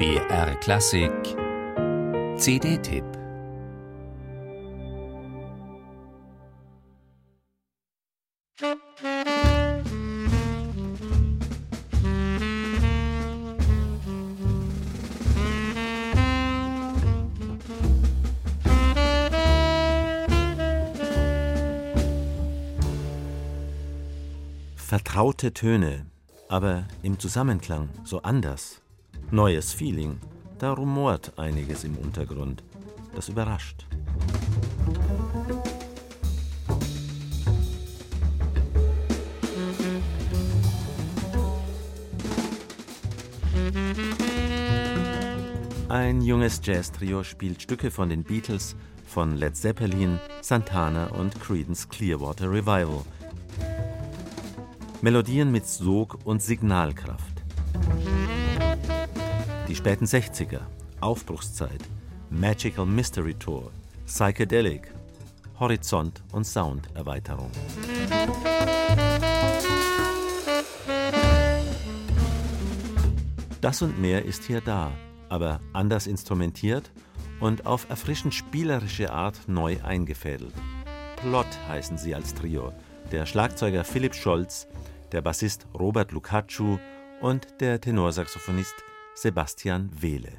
[0.00, 1.12] BR Klassik
[2.38, 3.04] CD-Tipp
[24.76, 26.06] Vertraute Töne,
[26.48, 28.79] aber im Zusammenklang so anders.
[29.30, 30.18] Neues Feeling,
[30.58, 32.62] da rumort einiges im Untergrund.
[33.14, 33.86] Das überrascht.
[45.88, 48.76] Ein junges Jazz-Trio spielt Stücke von den Beatles,
[49.06, 53.02] von Led Zeppelin, Santana und Creedence Clearwater Revival–
[55.02, 57.42] Melodien mit Sog und Signalkraft.
[59.70, 60.62] Die späten 60er,
[61.00, 61.80] Aufbruchszeit,
[62.28, 63.70] Magical Mystery Tour,
[64.04, 64.92] Psychedelic,
[65.60, 67.52] Horizont und Sounderweiterung.
[73.60, 74.90] Das und mehr ist hier da,
[75.28, 76.90] aber anders instrumentiert
[77.38, 80.52] und auf erfrischend spielerische Art neu eingefädelt.
[81.14, 82.72] Plot heißen sie als Trio.
[83.12, 84.66] Der Schlagzeuger Philipp Scholz
[85.12, 86.78] der Bassist Robert Lucacciu
[87.20, 88.74] und der Tenorsaxophonist
[89.14, 90.32] Sebastian Wehle.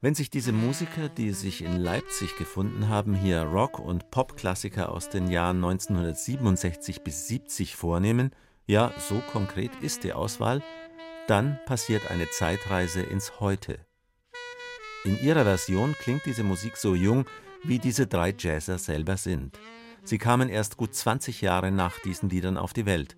[0.00, 5.08] Wenn sich diese Musiker, die sich in Leipzig gefunden haben, hier Rock- und Popklassiker aus
[5.08, 8.32] den Jahren 1967 bis 70 vornehmen,
[8.66, 10.60] ja, so konkret ist die Auswahl,
[11.28, 13.78] dann passiert eine Zeitreise ins Heute.
[15.04, 17.26] In ihrer Version klingt diese Musik so jung,
[17.62, 19.58] wie diese drei Jazzer selber sind.
[20.04, 23.16] Sie kamen erst gut 20 Jahre nach diesen Liedern auf die Welt.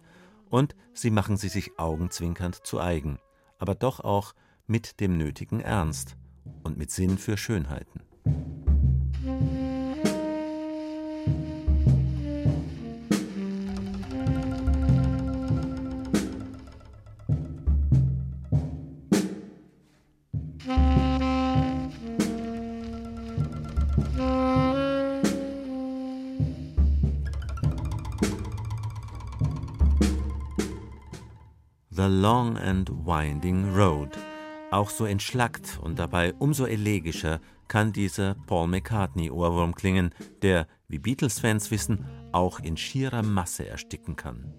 [0.51, 3.19] Und sie machen sie sich augenzwinkernd zu eigen,
[3.59, 4.35] aber doch auch
[4.67, 6.17] mit dem nötigen Ernst
[6.63, 8.03] und mit Sinn für Schönheiten.
[31.97, 34.19] The Long and Winding Road.
[34.73, 40.11] Auch so entschlackt und dabei umso elegischer kann dieser Paul McCartney-Ohrwurm klingen,
[40.43, 44.53] der, wie Beatles-Fans wissen, auch in schierer Masse ersticken kann.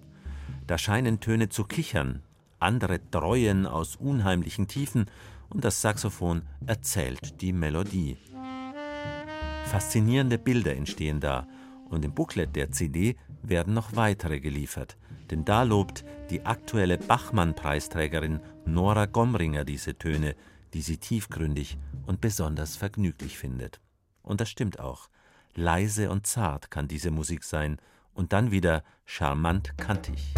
[0.66, 2.22] Da scheinen Töne zu kichern,
[2.58, 5.04] andere dreuen aus unheimlichen Tiefen
[5.50, 8.16] und das Saxophon erzählt die Melodie.
[9.66, 11.46] Faszinierende Bilder entstehen da
[11.90, 14.96] und im Booklet der CD werden noch weitere geliefert
[15.30, 20.34] denn da lobt die aktuelle Bachmann-Preisträgerin Nora Gomringer diese Töne,
[20.74, 23.80] die sie tiefgründig und besonders vergnüglich findet.
[24.22, 25.08] Und das stimmt auch.
[25.54, 27.78] Leise und zart kann diese Musik sein
[28.14, 30.34] und dann wieder charmant kantig.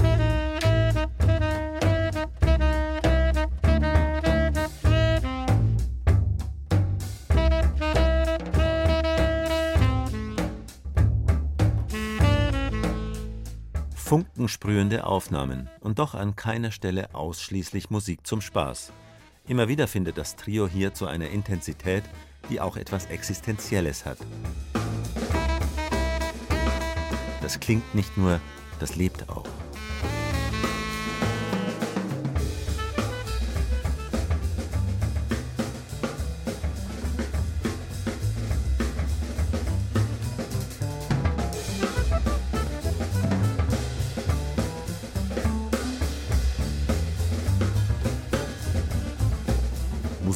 [14.09, 18.91] Funkensprühende Aufnahmen und doch an keiner Stelle ausschließlich Musik zum Spaß.
[19.47, 22.05] Immer wieder findet das Trio hier zu einer Intensität,
[22.49, 24.17] die auch etwas Existenzielles hat.
[27.43, 28.41] Das klingt nicht nur,
[28.81, 29.45] das lebt auch.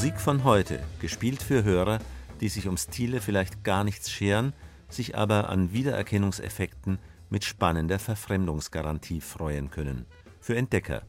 [0.02, 2.00] Musik von heute, gespielt für Hörer,
[2.40, 4.52] die sich um Stile vielleicht gar nichts scheren,
[4.88, 6.98] sich aber an Wiedererkennungseffekten
[7.30, 10.06] mit spannender Verfremdungsgarantie freuen können.
[10.40, 11.02] Für Entdecker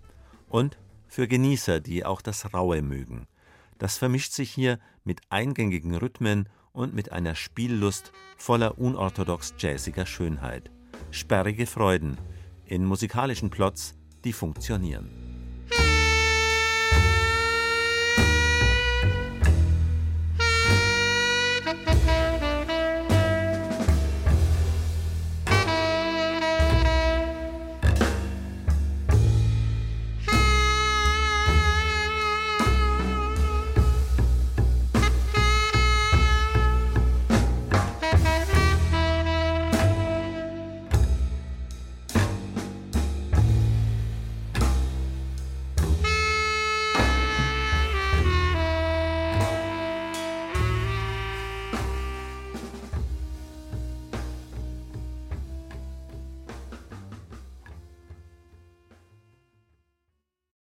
[0.48, 0.78] und
[1.08, 3.26] für Genießer, die auch das Raue mögen.
[3.80, 10.70] Das vermischt sich hier mit eingängigen Rhythmen und mit einer Spiellust voller unorthodox jazziger Schönheit.
[11.10, 12.20] Sperrige Freuden
[12.68, 15.23] in musikalischen Plots, die funktionieren.